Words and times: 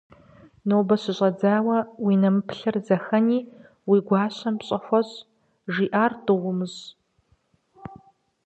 -Нобэ 0.67 0.95
щыщӀэдзауэ 1.01 1.77
уи 2.03 2.13
нэмыплъыр 2.21 2.75
зыхэни, 2.85 3.39
уи 3.89 3.99
гуащэм 4.07 4.55
пщӀэ 4.59 4.77
хуэщӀ, 4.85 5.17
жиӀэр 5.73 6.11
тӀу 6.25 6.37
умыщӀ. 6.49 6.83